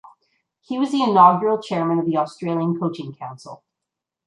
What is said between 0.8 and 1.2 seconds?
the